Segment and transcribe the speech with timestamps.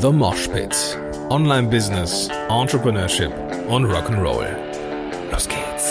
[0.00, 0.74] The Mosh Pit.
[1.28, 3.30] Online Business, Entrepreneurship
[3.68, 4.46] und Rock'n'Roll.
[5.30, 5.90] Los geht's.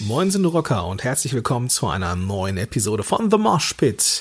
[0.00, 4.20] Moin sind Rocker und herzlich willkommen zu einer neuen Episode von The Mosh Pit.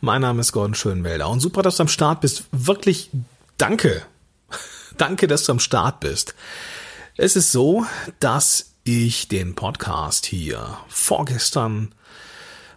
[0.00, 2.46] Mein Name ist Gordon Schönwelder und super, dass du am Start bist.
[2.50, 3.10] Wirklich
[3.58, 4.02] danke.
[4.98, 6.34] Danke, dass du am Start bist.
[7.16, 7.86] Es ist so,
[8.18, 11.94] dass ich den Podcast hier vorgestern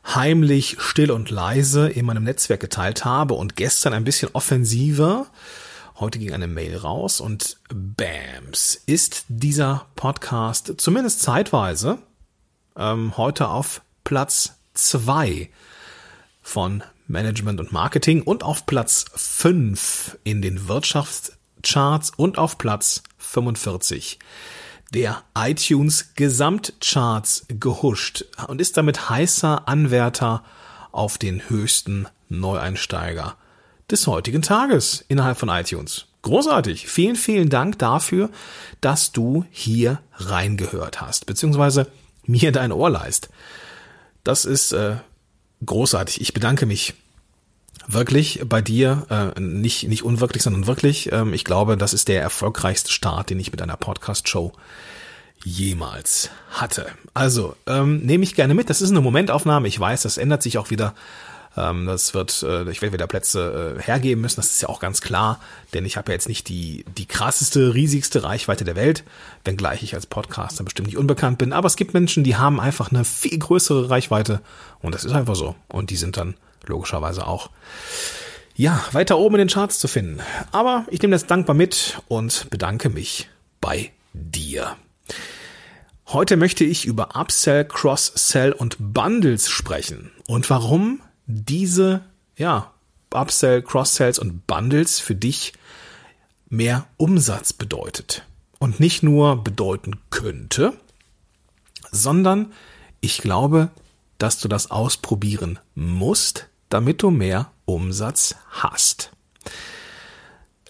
[0.05, 5.27] heimlich, still und leise in meinem Netzwerk geteilt habe und gestern ein bisschen offensiver.
[5.99, 11.99] Heute ging eine Mail raus und Bams ist dieser Podcast zumindest zeitweise
[12.75, 15.49] ähm, heute auf Platz zwei
[16.41, 24.19] von Management und Marketing und auf Platz fünf in den Wirtschaftscharts und auf Platz 45
[24.93, 30.43] der iTunes Gesamtcharts gehuscht und ist damit heißer Anwärter
[30.91, 33.35] auf den höchsten Neueinsteiger
[33.89, 36.05] des heutigen Tages innerhalb von iTunes.
[36.21, 36.87] Großartig.
[36.87, 38.29] Vielen, vielen Dank dafür,
[38.79, 41.87] dass du hier reingehört hast, beziehungsweise
[42.25, 43.29] mir dein Ohr leist.
[44.23, 44.97] Das ist äh,
[45.65, 46.21] großartig.
[46.21, 46.93] Ich bedanke mich
[47.87, 51.11] wirklich bei dir, äh, nicht, nicht unwirklich, sondern wirklich.
[51.11, 54.53] Ähm, ich glaube, das ist der erfolgreichste Start, den ich mit einer Podcast-Show
[55.43, 56.87] jemals hatte.
[57.13, 58.69] Also, ähm, nehme ich gerne mit.
[58.69, 59.67] Das ist eine Momentaufnahme.
[59.67, 60.93] Ich weiß, das ändert sich auch wieder.
[61.55, 64.37] Ähm, das wird, äh, ich werde wieder Plätze äh, hergeben müssen.
[64.37, 65.39] Das ist ja auch ganz klar,
[65.73, 69.03] denn ich habe ja jetzt nicht die, die krasseste, riesigste Reichweite der Welt,
[69.43, 71.53] wenngleich ich als Podcaster bestimmt nicht unbekannt bin.
[71.53, 74.41] Aber es gibt Menschen, die haben einfach eine viel größere Reichweite
[74.81, 75.55] und das ist einfach so.
[75.67, 76.35] Und die sind dann
[76.65, 77.49] logischerweise auch
[78.55, 80.21] ja, weiter oben in den Charts zu finden.
[80.51, 83.29] Aber ich nehme das dankbar mit und bedanke mich
[83.61, 84.77] bei dir.
[86.07, 92.01] Heute möchte ich über Upsell, Cross-Sell und Bundles sprechen und warum diese,
[92.37, 92.71] ja,
[93.11, 95.53] Upsell, Cross-Sells und Bundles für dich
[96.49, 98.23] mehr Umsatz bedeutet.
[98.59, 100.73] Und nicht nur bedeuten könnte,
[101.91, 102.53] sondern
[103.01, 103.71] ich glaube,
[104.17, 109.11] dass du das ausprobieren musst, damit du mehr Umsatz hast.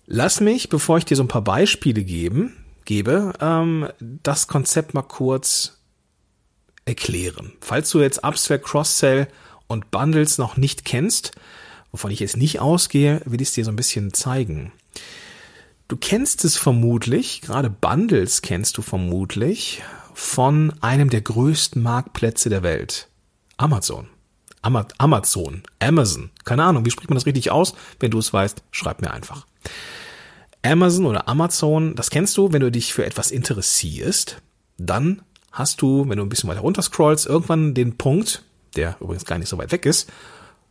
[0.06, 2.53] Lass mich, bevor ich dir so ein paar Beispiele geben,
[2.86, 5.80] gebe, ähm, das Konzept mal kurz
[6.86, 7.53] erklären.
[7.62, 9.28] Falls du jetzt Upsell, Cross-Sell
[9.68, 11.31] und Bundles noch nicht kennst,
[11.92, 14.74] wovon ich jetzt nicht ausgehe, will ich es dir so ein bisschen zeigen.
[15.88, 19.81] Du kennst es vermutlich, gerade Bundles kennst du vermutlich
[20.13, 23.08] von einem der größten Marktplätze der Welt,
[23.58, 24.09] Amazon.
[24.63, 27.75] Amazon, Amazon, keine Ahnung, wie spricht man das richtig aus?
[28.00, 29.46] Wenn du es weißt, schreib mir einfach.
[30.63, 34.41] Amazon oder Amazon, das kennst du, wenn du dich für etwas interessierst,
[34.78, 38.44] dann hast du, wenn du ein bisschen weiter runter scrollst, irgendwann den Punkt,
[38.75, 40.09] der übrigens gar nicht so weit weg ist,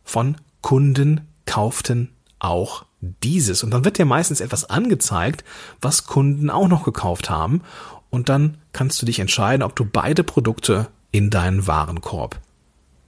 [0.03, 3.63] von Kunden kauften auch dieses.
[3.63, 5.43] Und dann wird dir meistens etwas angezeigt,
[5.81, 7.61] was Kunden auch noch gekauft haben.
[8.09, 12.39] Und dann kannst du dich entscheiden, ob du beide Produkte in deinen Warenkorb,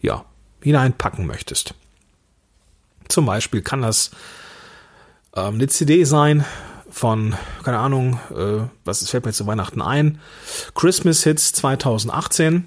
[0.02, 0.26] ja,
[0.66, 1.76] hineinpacken möchtest.
[3.08, 4.10] Zum Beispiel kann das
[5.36, 6.44] ähm, eine CD sein
[6.90, 10.20] von, keine Ahnung, äh, was fällt mir zu Weihnachten ein,
[10.74, 12.66] Christmas Hits 2018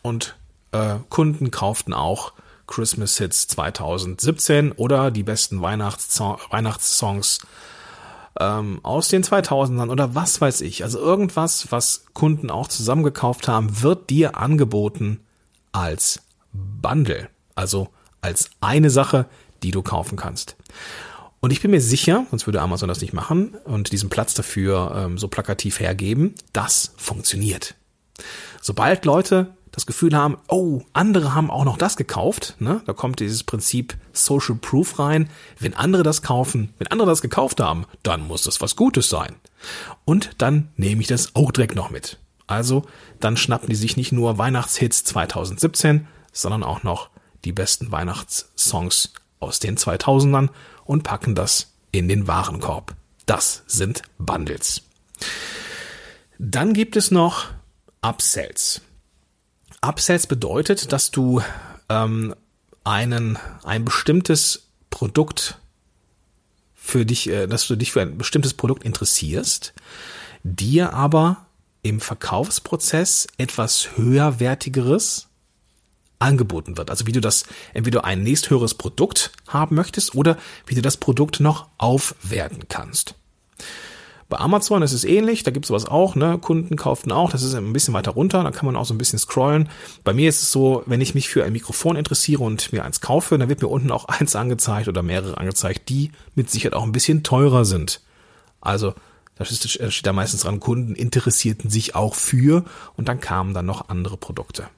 [0.00, 0.36] und
[0.72, 2.32] äh, Kunden kauften auch
[2.66, 7.40] Christmas Hits 2017 oder die besten Weihnachtssong Weihnachtssongs
[8.40, 10.82] ähm, aus den 2000ern oder was weiß ich.
[10.82, 15.20] Also irgendwas, was Kunden auch zusammengekauft haben, wird dir angeboten
[15.72, 16.22] als
[16.54, 17.28] Bundle.
[17.54, 17.88] Also
[18.20, 19.26] als eine Sache,
[19.62, 20.56] die du kaufen kannst.
[21.40, 24.94] Und ich bin mir sicher, sonst würde Amazon das nicht machen und diesen Platz dafür
[24.96, 27.74] ähm, so plakativ hergeben, das funktioniert.
[28.62, 33.20] Sobald Leute das Gefühl haben, oh, andere haben auch noch das gekauft, ne, da kommt
[33.20, 35.28] dieses Prinzip Social Proof rein.
[35.58, 39.34] Wenn andere das kaufen, wenn andere das gekauft haben, dann muss das was Gutes sein.
[40.04, 42.18] Und dann nehme ich das auch direkt noch mit.
[42.46, 42.84] Also,
[43.20, 47.10] dann schnappen die sich nicht nur Weihnachtshits 2017, sondern auch noch
[47.44, 50.48] die besten Weihnachtssongs aus den 2000ern
[50.84, 52.94] und packen das in den Warenkorb.
[53.26, 54.82] Das sind Bundles.
[56.38, 57.46] Dann gibt es noch
[58.02, 58.80] Upsells.
[59.80, 61.42] Upsells bedeutet, dass du
[61.88, 62.34] ähm,
[62.84, 65.58] einen, ein bestimmtes Produkt
[66.74, 69.72] für dich, äh, dass du dich für ein bestimmtes Produkt interessierst,
[70.42, 71.46] dir aber
[71.82, 75.28] im Verkaufsprozess etwas höherwertigeres
[76.18, 76.90] angeboten wird.
[76.90, 81.40] Also wie du das, entweder ein nächsthöheres Produkt haben möchtest oder wie du das Produkt
[81.40, 83.14] noch aufwerten kannst.
[84.28, 86.38] Bei Amazon ist es ähnlich, da gibt es sowas auch, ne?
[86.38, 88.98] Kunden kauften auch, das ist ein bisschen weiter runter, da kann man auch so ein
[88.98, 89.68] bisschen scrollen.
[90.02, 93.00] Bei mir ist es so, wenn ich mich für ein Mikrofon interessiere und mir eins
[93.00, 96.84] kaufe, dann wird mir unten auch eins angezeigt oder mehrere angezeigt, die mit Sicherheit auch
[96.84, 98.00] ein bisschen teurer sind.
[98.60, 98.94] Also
[99.36, 102.64] da steht da meistens dran, Kunden interessierten sich auch für
[102.96, 104.68] und dann kamen dann noch andere Produkte.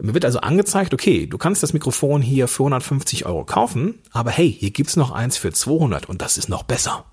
[0.00, 4.30] Mir wird also angezeigt, okay, du kannst das Mikrofon hier für 150 Euro kaufen, aber
[4.30, 7.04] hey, hier gibt's noch eins für 200 und das ist noch besser.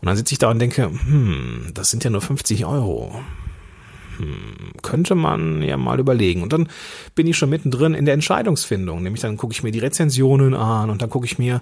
[0.00, 3.20] Und dann sitze ich da und denke, hm, das sind ja nur 50 Euro.
[4.18, 6.42] Hm, könnte man ja mal überlegen.
[6.42, 6.68] Und dann
[7.14, 9.02] bin ich schon mittendrin in der Entscheidungsfindung.
[9.02, 11.60] Nämlich dann gucke ich mir die Rezensionen an und dann gucke ich mir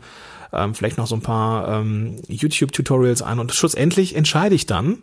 [0.53, 4.99] ähm, vielleicht noch so ein paar ähm, YouTube-Tutorials an und schlussendlich entscheide ich dann,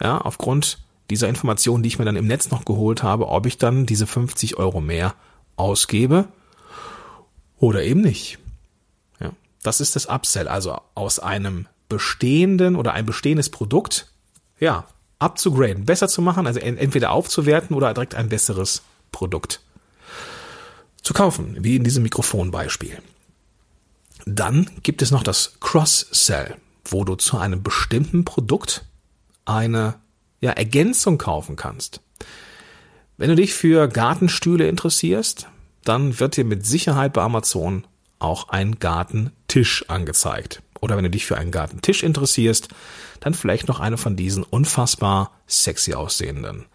[0.00, 0.78] ja, aufgrund
[1.10, 4.06] dieser Informationen, die ich mir dann im Netz noch geholt habe, ob ich dann diese
[4.06, 5.14] 50 Euro mehr
[5.56, 6.28] ausgebe
[7.58, 8.38] oder eben nicht.
[9.20, 9.32] Ja,
[9.62, 14.10] das ist das Upsell, also aus einem bestehenden oder ein bestehendes Produkt,
[14.58, 14.86] ja,
[15.18, 18.82] abzugraden, besser zu machen, also entweder aufzuwerten oder direkt ein besseres
[19.12, 19.60] Produkt
[21.02, 22.98] zu kaufen, wie in diesem Mikrofonbeispiel.
[24.24, 28.84] Dann gibt es noch das Cross-Sell, wo du zu einem bestimmten Produkt
[29.44, 29.94] eine
[30.42, 32.02] ja, Ergänzung kaufen kannst.
[33.16, 35.48] Wenn du dich für Gartenstühle interessierst,
[35.84, 37.86] dann wird dir mit Sicherheit bei Amazon
[38.18, 40.62] auch ein Gartentisch angezeigt.
[40.82, 42.68] Oder wenn du dich für einen Gartentisch interessierst,
[43.20, 46.66] dann vielleicht noch eine von diesen unfassbar sexy aussehenden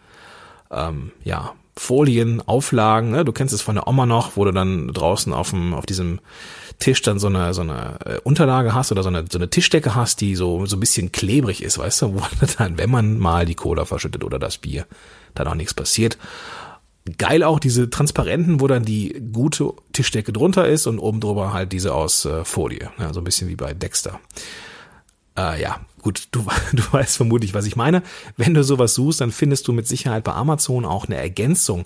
[0.72, 3.12] ähm, ja, Folien, Auflagen.
[3.12, 3.24] Ne?
[3.24, 6.20] Du kennst es von der Oma noch, wo du dann draußen auf, dem, auf diesem
[6.80, 9.96] Tisch dann so eine, so eine äh, Unterlage hast oder so eine, so eine Tischdecke
[9.96, 12.22] hast, die so, so ein bisschen klebrig ist, weißt du, wo
[12.58, 14.86] dann, wenn man mal die Cola verschüttet oder das Bier,
[15.34, 16.18] dann auch nichts passiert.
[17.18, 21.72] Geil auch diese transparenten, wo dann die gute Tischdecke drunter ist und oben drüber halt
[21.72, 22.92] diese aus äh, Folie.
[23.00, 24.20] Ja, so ein bisschen wie bei Dexter.
[25.38, 28.02] Äh, ja, gut, du, du weißt vermutlich, was ich meine.
[28.38, 31.86] Wenn du sowas suchst, dann findest du mit Sicherheit bei Amazon auch eine Ergänzung,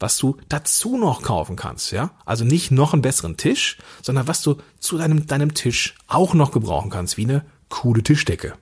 [0.00, 2.12] was du dazu noch kaufen kannst, ja?
[2.24, 6.52] Also nicht noch einen besseren Tisch, sondern was du zu deinem, deinem Tisch auch noch
[6.52, 8.54] gebrauchen kannst, wie eine coole Tischdecke.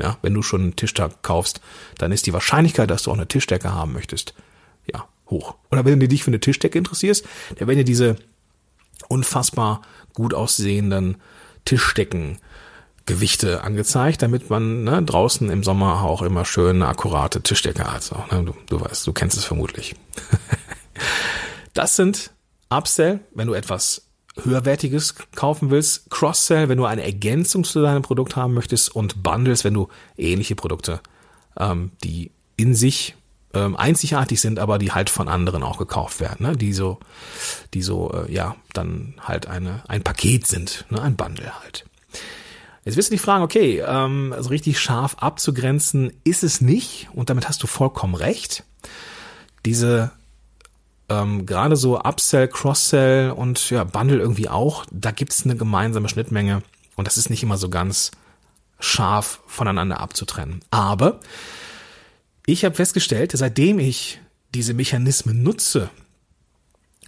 [0.00, 1.60] Ja, wenn du schon einen Tischtag kaufst,
[1.98, 4.34] dann ist die Wahrscheinlichkeit, dass du auch eine Tischdecke haben möchtest,
[4.92, 5.54] ja, hoch.
[5.70, 7.24] Oder wenn du dich für eine Tischdecke interessierst,
[7.56, 8.16] dann werden dir diese
[9.08, 9.82] unfassbar
[10.12, 11.16] gut aussehenden
[11.64, 12.38] Tischdecken
[13.06, 18.02] Gewichte angezeigt, damit man ne, draußen im Sommer auch immer schön eine akkurate Tischdecke hat.
[18.02, 19.94] So, ne, du, du weißt, du kennst es vermutlich.
[21.74, 22.30] das sind
[22.70, 24.02] Upsell, wenn du etwas
[24.42, 29.64] höherwertiges kaufen willst, Cross-Sell, wenn du eine Ergänzung zu deinem Produkt haben möchtest und Bundles,
[29.64, 31.00] wenn du ähnliche Produkte,
[31.58, 33.14] ähm, die in sich
[33.52, 36.56] ähm, einzigartig sind, aber die halt von anderen auch gekauft werden, ne?
[36.56, 36.98] die so,
[37.74, 41.00] die so, äh, ja, dann halt eine, ein Paket sind, ne?
[41.00, 41.84] ein Bundle halt.
[42.84, 47.30] Jetzt wirst du dich fragen, okay, ähm, also richtig scharf abzugrenzen ist es nicht und
[47.30, 48.64] damit hast du vollkommen recht.
[49.64, 50.12] Diese
[51.08, 56.62] ähm, gerade so Upsell, Cross-Sell und ja, Bundle irgendwie auch, da gibt's eine gemeinsame Schnittmenge
[56.96, 58.10] und das ist nicht immer so ganz
[58.78, 60.60] scharf voneinander abzutrennen.
[60.70, 61.20] Aber
[62.46, 64.20] ich habe festgestellt, seitdem ich
[64.54, 65.90] diese Mechanismen nutze,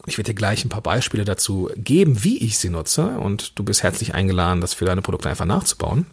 [0.07, 3.65] ich werde dir gleich ein paar Beispiele dazu geben, wie ich sie nutze und du
[3.65, 6.07] bist herzlich eingeladen, das für deine Produkte einfach nachzubauen,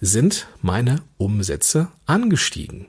[0.00, 2.86] sind meine Umsätze angestiegen.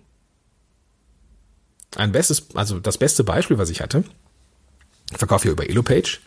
[1.96, 4.04] Ein bestes, also das beste Beispiel, was ich hatte,
[5.12, 6.20] ich verkaufe hier über Elopage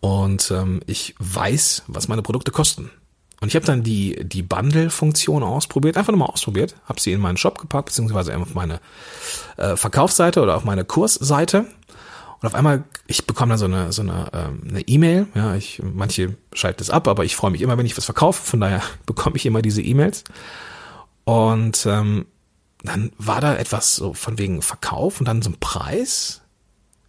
[0.00, 2.90] und ähm, ich weiß, was meine Produkte kosten.
[3.40, 7.38] Und ich habe dann die, die Bundle-Funktion ausprobiert, einfach nochmal ausprobiert, habe sie in meinen
[7.38, 8.80] Shop gepackt, beziehungsweise auf meine
[9.56, 11.66] äh, Verkaufsseite oder auf meine Kursseite.
[12.40, 15.26] Und auf einmal, ich bekomme dann so eine so eine ähm, eine E-Mail.
[15.34, 18.42] Ja, ich manche schalten es ab, aber ich freue mich immer, wenn ich was verkaufe.
[18.42, 20.24] Von daher bekomme ich immer diese E-Mails.
[21.24, 22.26] Und ähm,
[22.82, 26.40] dann war da etwas so von wegen Verkauf und dann so ein Preis,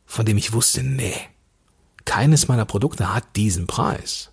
[0.06, 1.16] von dem ich wusste, nee,
[2.04, 4.32] keines meiner Produkte hat diesen Preis.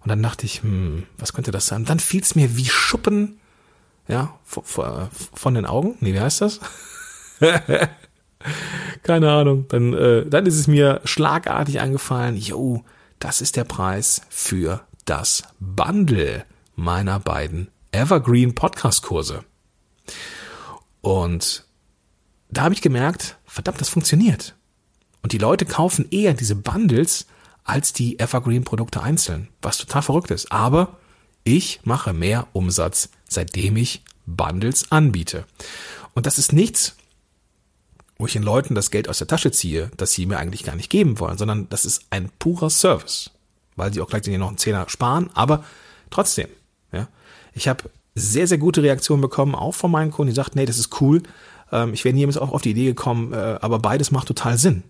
[0.00, 1.82] Und dann dachte ich, hm, was könnte das sein?
[1.82, 3.38] Und dann fiel es mir wie Schuppen,
[4.06, 5.96] ja, von den Augen.
[6.00, 6.60] Nee, wie heißt das?
[9.02, 9.66] Keine Ahnung.
[9.68, 12.84] Dann, äh, dann ist es mir schlagartig eingefallen, yo,
[13.18, 16.44] das ist der Preis für das Bundle
[16.76, 19.44] meiner beiden Evergreen Podcast Kurse.
[21.00, 21.64] Und
[22.50, 24.54] da habe ich gemerkt, verdammt, das funktioniert.
[25.22, 27.26] Und die Leute kaufen eher diese Bundles
[27.64, 30.52] als die Evergreen Produkte einzeln, was total verrückt ist.
[30.52, 30.96] Aber
[31.44, 35.44] ich mache mehr Umsatz, seitdem ich Bundles anbiete.
[36.14, 36.96] Und das ist nichts,
[38.18, 40.74] wo ich den Leuten das Geld aus der Tasche ziehe, das sie mir eigentlich gar
[40.74, 43.30] nicht geben wollen, sondern das ist ein purer Service.
[43.76, 45.64] weil sie auch gleichzeitig noch einen Zehner sparen, aber
[46.10, 46.48] trotzdem,
[46.92, 47.06] ja.
[47.54, 47.84] Ich habe
[48.16, 51.22] sehr, sehr gute Reaktionen bekommen, auch von meinen Kunden, die sagten, nee, das ist cool.
[51.70, 54.82] Ähm, ich wäre niemals auch auf die Idee gekommen, äh, aber beides macht total Sinn.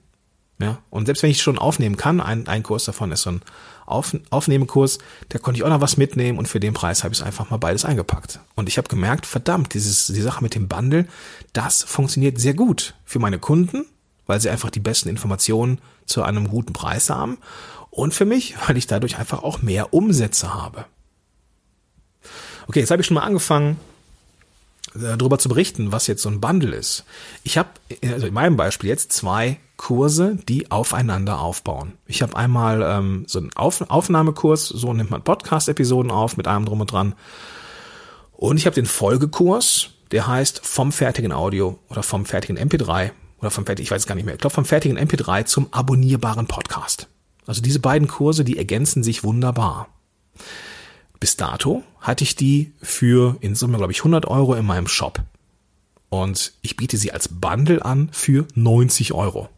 [0.61, 3.43] Ja, und selbst wenn ich schon aufnehmen kann, ein, ein Kurs davon ist so ein
[3.87, 4.99] Auf, Aufnehmekurs,
[5.29, 7.51] da konnte ich auch noch was mitnehmen und für den Preis habe ich es einfach
[7.51, 8.41] mal beides eingepackt.
[8.57, 11.07] Und ich habe gemerkt, verdammt, dieses, die Sache mit dem Bundle,
[11.53, 13.87] das funktioniert sehr gut für meine Kunden,
[14.27, 17.39] weil sie einfach die besten Informationen zu einem guten Preis haben
[17.91, 20.87] und für mich, weil ich dadurch einfach auch mehr Umsätze habe.
[22.67, 23.79] Okay, jetzt habe ich schon mal angefangen,
[24.97, 27.05] äh, darüber zu berichten, was jetzt so ein Bundle ist.
[27.45, 27.69] Ich habe
[28.03, 31.95] also in meinem Beispiel jetzt zwei Kurse, die aufeinander aufbauen.
[32.07, 36.67] Ich habe einmal ähm, so einen auf Aufnahmekurs, so nimmt man Podcast-Episoden auf mit allem
[36.67, 37.15] drum und dran.
[38.33, 43.51] Und ich habe den Folgekurs, der heißt vom fertigen Audio oder vom fertigen MP3 oder
[43.51, 47.09] vom fertigen, ich weiß gar nicht mehr, ich glaube vom fertigen MP3 zum abonnierbaren Podcast.
[47.47, 49.89] Also diese beiden Kurse, die ergänzen sich wunderbar.
[51.21, 55.23] Bis dato hatte ich die für in Summe, glaube ich, 100 Euro in meinem Shop.
[56.11, 59.49] Und ich biete sie als Bundle an für 90 Euro.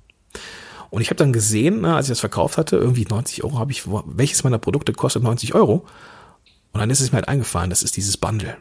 [0.90, 3.72] Und ich habe dann gesehen, ne, als ich das verkauft hatte, irgendwie 90 Euro habe
[3.72, 5.86] ich, welches meiner Produkte kostet 90 Euro?
[6.72, 8.56] Und dann ist es mir halt eingefallen, das ist dieses Bundle.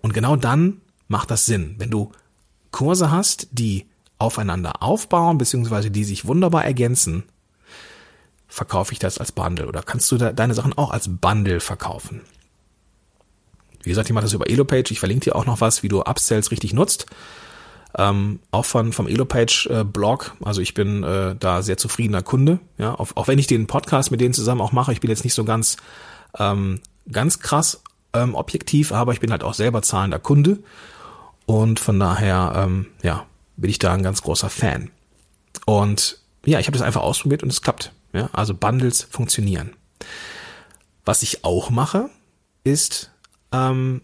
[0.00, 2.12] Und genau dann macht das Sinn, wenn du
[2.70, 3.86] Kurse hast, die
[4.18, 7.24] aufeinander aufbauen, beziehungsweise die sich wunderbar ergänzen,
[8.48, 12.22] verkaufe ich das als Bundle oder kannst du deine Sachen auch als Bundle verkaufen.
[13.82, 14.92] Wie gesagt, ich mache das über Elopage.
[14.92, 17.06] Ich verlinke dir auch noch was, wie du Upsells richtig nutzt.
[17.98, 20.34] Ähm, auch von vom Elopage äh, Blog.
[20.42, 22.58] Also ich bin äh, da sehr zufriedener Kunde.
[22.78, 24.92] Ja, auch, auch wenn ich den Podcast mit denen zusammen auch mache.
[24.92, 25.76] Ich bin jetzt nicht so ganz
[26.38, 26.80] ähm,
[27.10, 27.82] ganz krass
[28.14, 30.58] ähm, objektiv, aber ich bin halt auch selber zahlender Kunde
[31.46, 34.90] und von daher ähm, ja bin ich da ein ganz großer Fan.
[35.66, 37.92] Und ja, ich habe das einfach ausprobiert und es klappt.
[38.12, 39.74] Ja, also Bundles funktionieren.
[41.04, 42.10] Was ich auch mache,
[42.64, 43.10] ist
[43.52, 44.02] ähm,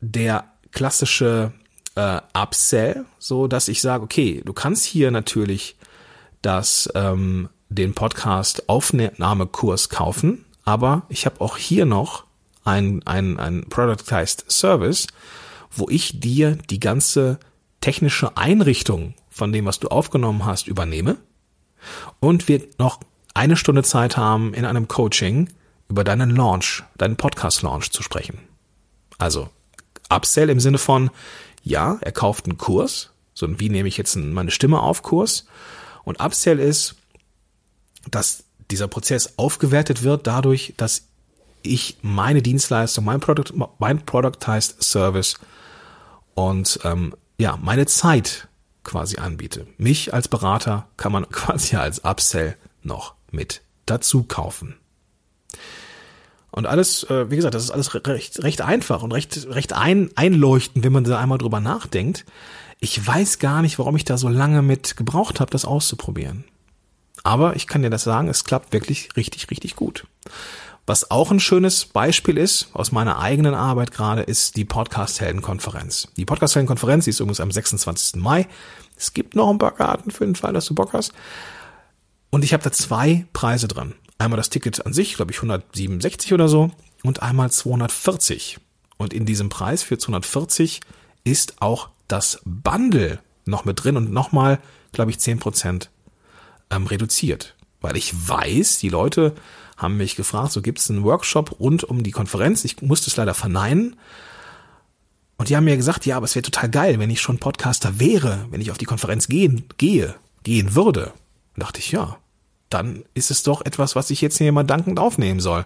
[0.00, 1.52] der klassische
[1.98, 5.76] äh, Upsell, so dass ich sage, okay, du kannst hier natürlich
[6.42, 12.24] das ähm, den Podcast Aufnahmekurs kaufen, aber ich habe auch hier noch
[12.64, 15.08] ein, ein, ein Productized Service,
[15.72, 17.40] wo ich dir die ganze
[17.80, 21.16] technische Einrichtung von dem, was du aufgenommen hast, übernehme
[22.20, 23.00] und wir noch
[23.34, 25.48] eine Stunde Zeit haben, in einem Coaching
[25.88, 28.38] über deinen Launch, deinen Podcast-Launch zu sprechen.
[29.18, 29.48] Also
[30.10, 31.10] Upsell im Sinne von,
[31.62, 35.46] ja, er kauft einen Kurs, so wie nehme ich jetzt meine Stimme auf Kurs.
[36.04, 36.96] Und Upsell ist,
[38.10, 41.04] dass dieser Prozess aufgewertet wird dadurch, dass
[41.62, 45.38] ich meine Dienstleistung, mein Product, mein Productized Service
[46.34, 48.48] und ähm, ja, meine Zeit
[48.84, 49.66] quasi anbiete.
[49.76, 54.76] Mich als Berater kann man quasi als Upsell noch mit dazu kaufen.
[56.50, 60.10] Und alles, äh, wie gesagt, das ist alles recht, recht einfach und recht, recht ein,
[60.14, 62.24] einleuchtend, wenn man da einmal drüber nachdenkt.
[62.80, 66.44] Ich weiß gar nicht, warum ich da so lange mit gebraucht habe, das auszuprobieren.
[67.24, 70.06] Aber ich kann dir das sagen, es klappt wirklich richtig, richtig gut.
[70.86, 76.08] Was auch ein schönes Beispiel ist, aus meiner eigenen Arbeit gerade, ist die Podcast-Helden-Konferenz.
[76.16, 78.16] Die Podcast-Helden-Konferenz, die ist übrigens am 26.
[78.22, 78.48] Mai.
[78.96, 81.12] Es gibt noch ein paar Karten für den Fall, dass du Bock hast.
[82.30, 83.94] Und ich habe da zwei Preise dran.
[84.18, 86.70] Einmal das Ticket an sich, glaube ich 167 oder so,
[87.02, 88.58] und einmal 240.
[88.96, 90.80] Und in diesem Preis für 240
[91.24, 94.58] ist auch das Bundle noch mit drin und nochmal,
[94.92, 95.88] glaube ich, 10%
[96.70, 97.54] ähm, reduziert.
[97.80, 99.34] Weil ich weiß, die Leute
[99.76, 102.64] haben mich gefragt, so gibt es einen Workshop rund um die Konferenz.
[102.64, 103.94] Ich musste es leider verneinen.
[105.36, 108.00] Und die haben mir gesagt, ja, aber es wäre total geil, wenn ich schon Podcaster
[108.00, 111.12] wäre, wenn ich auf die Konferenz gehen, gehe, gehen würde
[111.58, 112.18] dachte ich, ja,
[112.70, 115.64] dann ist es doch etwas, was ich jetzt hier mal dankend aufnehmen soll.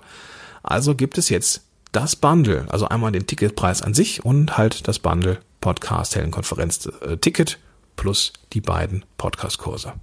[0.62, 4.98] Also gibt es jetzt das Bundle, also einmal den Ticketpreis an sich und halt das
[4.98, 7.58] Bundle Podcast Heldenkonferenz äh, Ticket
[7.96, 9.94] plus die beiden Podcast-Kurse.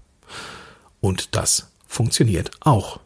[1.01, 2.99] Und das funktioniert auch.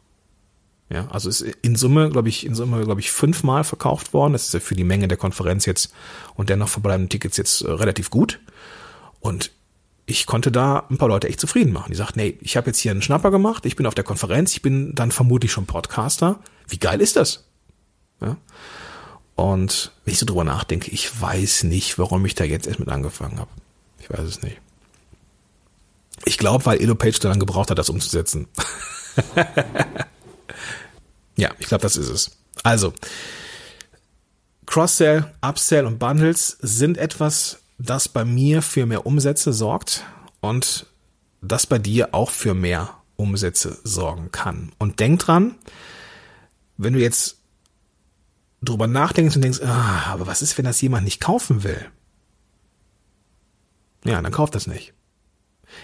[0.89, 4.33] Ja, also ist in Summe, glaube ich, in Summe, glaube ich, fünfmal verkauft worden.
[4.33, 5.93] Das ist ja für die Menge der Konferenz jetzt
[6.35, 8.39] und der noch verbleibenden Tickets jetzt äh, relativ gut.
[9.19, 9.51] Und
[10.05, 11.91] ich konnte da ein paar Leute echt zufrieden machen.
[11.91, 14.53] Die sagten, nee, ich habe jetzt hier einen Schnapper gemacht, ich bin auf der Konferenz,
[14.53, 16.39] ich bin dann vermutlich schon Podcaster.
[16.67, 17.45] Wie geil ist das?
[18.21, 18.37] Ja?
[19.35, 22.89] Und wenn ich so drüber nachdenke, ich weiß nicht, warum ich da jetzt erst mit
[22.89, 23.49] angefangen habe.
[23.99, 24.59] Ich weiß es nicht.
[26.25, 28.47] Ich glaube, weil Elopage dann gebraucht hat, das umzusetzen.
[31.35, 32.31] ja, ich glaube, das ist es.
[32.63, 32.93] Also,
[34.65, 40.05] Cross-Sell, Upsell und Bundles sind etwas, das bei mir für mehr Umsätze sorgt
[40.39, 40.87] und
[41.41, 44.71] das bei dir auch für mehr Umsätze sorgen kann.
[44.79, 45.55] Und denk dran,
[46.77, 47.39] wenn du jetzt
[48.61, 51.85] drüber nachdenkst und denkst, ah, aber was ist, wenn das jemand nicht kaufen will?
[54.05, 54.93] Ja, dann kauft das nicht.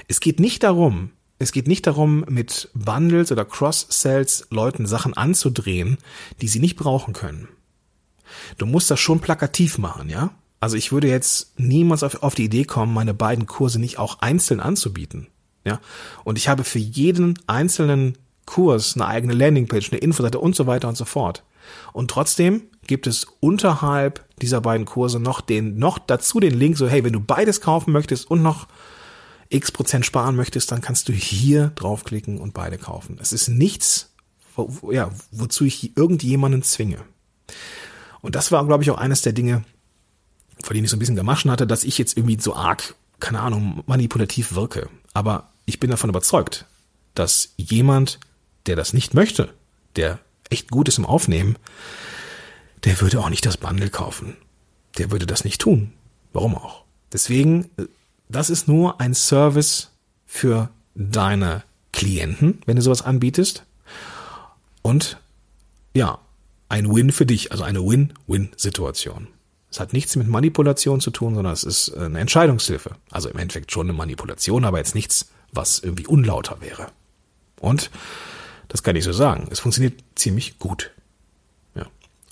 [0.07, 5.97] Es geht nicht darum, es geht nicht darum, mit Bundles oder Cross-Sells Leuten Sachen anzudrehen,
[6.41, 7.49] die sie nicht brauchen können.
[8.57, 10.31] Du musst das schon plakativ machen, ja?
[10.59, 14.19] Also ich würde jetzt niemals auf, auf die Idee kommen, meine beiden Kurse nicht auch
[14.19, 15.27] einzeln anzubieten.
[15.65, 15.79] Ja.
[16.23, 20.89] Und ich habe für jeden einzelnen Kurs eine eigene Landingpage, eine Infoseite und so weiter
[20.89, 21.43] und so fort.
[21.93, 26.87] Und trotzdem gibt es unterhalb dieser beiden Kurse noch den, noch dazu den Link, so,
[26.87, 28.67] hey, wenn du beides kaufen möchtest und noch
[29.49, 33.17] x Prozent sparen möchtest, dann kannst du hier draufklicken und beide kaufen.
[33.21, 34.11] Es ist nichts,
[34.55, 36.99] wo, ja, wozu ich irgendjemanden zwinge.
[38.21, 39.63] Und das war, glaube ich, auch eines der Dinge,
[40.63, 43.41] vor denen ich so ein bisschen gemaschen hatte, dass ich jetzt irgendwie so arg, keine
[43.41, 44.89] Ahnung, manipulativ wirke.
[45.13, 46.65] Aber ich bin davon überzeugt,
[47.15, 48.19] dass jemand,
[48.65, 49.53] der das nicht möchte,
[49.95, 51.57] der echt gut ist im Aufnehmen,
[52.83, 54.37] der würde auch nicht das Bundle kaufen.
[54.97, 55.93] Der würde das nicht tun.
[56.33, 56.83] Warum auch?
[57.11, 57.69] Deswegen,
[58.27, 59.91] das ist nur ein Service
[60.25, 63.63] für deine Klienten, wenn du sowas anbietest.
[64.81, 65.17] Und
[65.93, 66.19] ja,
[66.69, 69.27] ein Win für dich, also eine Win-Win-Situation.
[69.71, 72.91] Es hat nichts mit Manipulation zu tun, sondern es ist eine Entscheidungshilfe.
[73.11, 76.87] Also im Endeffekt schon eine Manipulation, aber jetzt nichts, was irgendwie unlauter wäre.
[77.59, 77.91] Und
[78.67, 79.47] das kann ich so sagen.
[79.51, 80.91] Es funktioniert ziemlich gut.
[81.75, 81.85] Ja.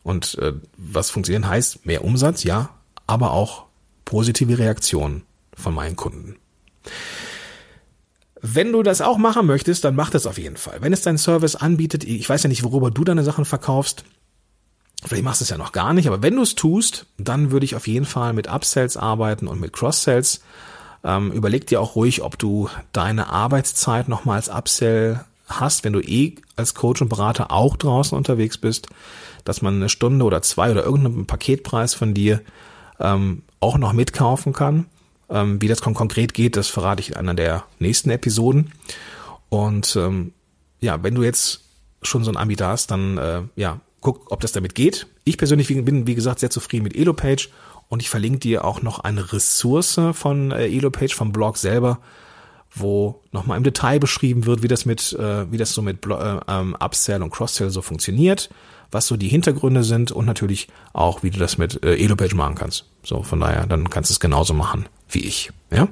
[0.03, 2.69] Und äh, was funktionieren heißt, mehr Umsatz, ja,
[3.05, 3.65] aber auch
[4.05, 6.37] positive Reaktionen von meinen Kunden.
[8.41, 10.81] Wenn du das auch machen möchtest, dann mach das auf jeden Fall.
[10.81, 14.05] Wenn es dein Service anbietet, ich weiß ja nicht, worüber du deine Sachen verkaufst,
[15.03, 17.65] Vielleicht machst du es ja noch gar nicht, aber wenn du es tust, dann würde
[17.65, 20.41] ich auf jeden Fall mit Upsells arbeiten und mit Cross-Sells.
[21.03, 26.01] Ähm, überleg dir auch ruhig, ob du deine Arbeitszeit nochmal als Upsell hast, wenn du
[26.01, 28.87] eh als Coach und Berater auch draußen unterwegs bist,
[29.45, 32.41] dass man eine Stunde oder zwei oder irgendeinen Paketpreis von dir
[32.99, 34.85] ähm, auch noch mitkaufen kann.
[35.29, 38.71] Ähm, wie das konkret geht, das verrate ich in einer der nächsten Episoden.
[39.49, 40.33] Und ähm,
[40.79, 41.61] ja, wenn du jetzt
[42.01, 45.07] schon so ein Anbieter hast, dann äh, ja, guck, ob das damit geht.
[45.23, 47.49] Ich persönlich bin, wie gesagt, sehr zufrieden mit Elopage
[47.89, 51.99] und ich verlinke dir auch noch eine Ressource von äh, Elopage vom Blog selber,
[52.73, 56.39] wo nochmal im Detail beschrieben wird, wie das mit, äh, wie das so mit äh,
[56.47, 58.49] ähm, Upsell und Crosssell so funktioniert,
[58.91, 62.85] was so die Hintergründe sind und natürlich auch, wie du das mit Elopage machen kannst.
[63.03, 65.51] So, von daher, dann kannst du es genauso machen wie ich.
[65.71, 65.87] Ja.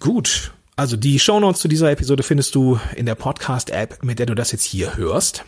[0.00, 0.52] Gut.
[0.76, 4.52] Also die Shownotes zu dieser Episode findest du in der Podcast-App, mit der du das
[4.52, 5.44] jetzt hier hörst.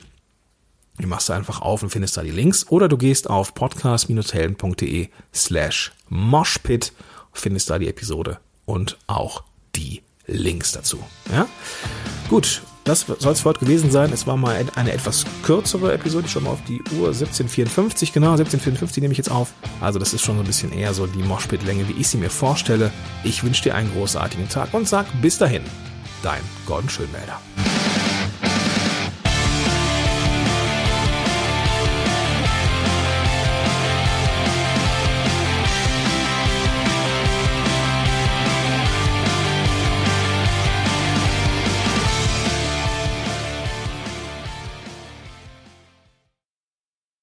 [1.01, 2.67] Die machst du einfach auf und findest da die Links.
[2.69, 6.93] Oder du gehst auf podcast-helden.de slash moshpit,
[7.33, 9.43] findest da die Episode und auch
[9.75, 11.03] die Links dazu.
[11.33, 11.47] Ja?
[12.29, 14.13] Gut, das soll es für heute gewesen sein.
[14.13, 16.27] Es war mal eine etwas kürzere Episode.
[16.27, 17.09] Ich schaue mal auf die Uhr.
[17.09, 19.53] 1754, genau, 1754 nehme ich jetzt auf.
[19.81, 22.31] Also das ist schon so ein bisschen eher so die Moshpit-Länge, wie ich sie mir
[22.31, 22.91] vorstelle.
[23.25, 25.63] Ich wünsche dir einen großartigen Tag und sag bis dahin,
[26.23, 27.41] dein Gordon Schönmelder.